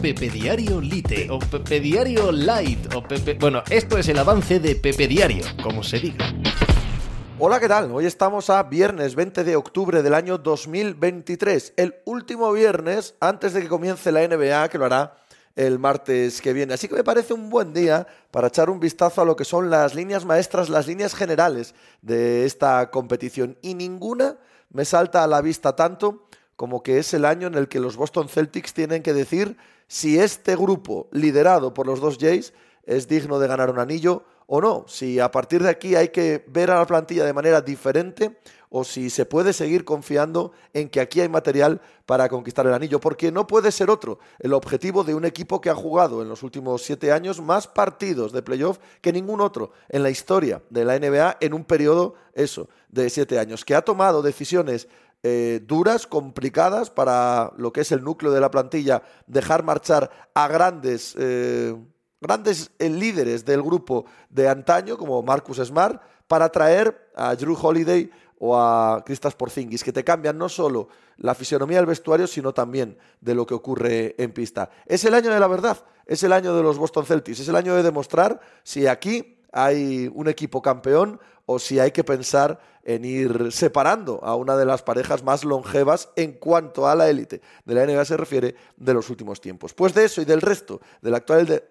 [0.00, 3.34] Pepe Diario Lite o Pepe Diario Light o Pepe...
[3.34, 6.32] Bueno, esto es el avance de Pepe Diario, como se diga.
[7.40, 7.90] Hola, ¿qué tal?
[7.90, 13.62] Hoy estamos a viernes 20 de octubre del año 2023, el último viernes antes de
[13.62, 15.16] que comience la NBA, que lo hará
[15.56, 16.74] el martes que viene.
[16.74, 19.68] Así que me parece un buen día para echar un vistazo a lo que son
[19.68, 23.58] las líneas maestras, las líneas generales de esta competición.
[23.62, 24.36] Y ninguna
[24.70, 26.27] me salta a la vista tanto
[26.58, 30.18] como que es el año en el que los Boston Celtics tienen que decir si
[30.18, 32.52] este grupo, liderado por los dos Jays,
[32.84, 34.84] es digno de ganar un anillo o no.
[34.88, 38.38] Si a partir de aquí hay que ver a la plantilla de manera diferente
[38.70, 42.98] o si se puede seguir confiando en que aquí hay material para conquistar el anillo,
[42.98, 46.42] porque no puede ser otro el objetivo de un equipo que ha jugado en los
[46.42, 50.98] últimos siete años más partidos de playoff que ningún otro en la historia de la
[50.98, 54.88] NBA en un periodo, eso, de siete años, que ha tomado decisiones
[55.22, 60.46] eh, duras, complicadas para lo que es el núcleo de la plantilla, dejar marchar a
[60.46, 61.74] grandes, eh,
[62.20, 68.10] grandes eh, líderes del grupo de antaño, como Marcus Smart, para traer a Drew Holiday
[68.38, 72.96] o a Kristaps Porzingis, que te cambian no solo la fisionomía del vestuario, sino también
[73.20, 74.70] de lo que ocurre en pista.
[74.86, 77.56] Es el año de la verdad, es el año de los Boston Celtics, es el
[77.56, 83.04] año de demostrar si aquí hay un equipo campeón o si hay que pensar en
[83.04, 87.74] ir separando a una de las parejas más longevas en cuanto a la élite de
[87.74, 89.74] la NBA se refiere de los últimos tiempos.
[89.74, 91.18] Pues de eso y del resto de la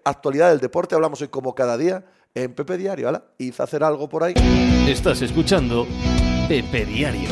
[0.04, 2.04] actualidad del deporte hablamos hoy como cada día
[2.34, 3.08] en Pepe Diario.
[3.08, 3.24] ¿ala?
[3.38, 4.34] Hice hacer algo por ahí.
[4.88, 5.86] Estás escuchando
[6.48, 7.28] Pepe Diario.